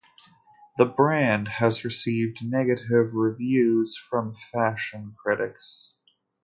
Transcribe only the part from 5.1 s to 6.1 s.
critics.